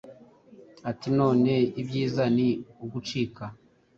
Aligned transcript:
ati 0.89 1.07
«None 1.17 1.53
ibyiza 1.81 2.23
ni 2.35 2.49
ugucika». 2.83 3.43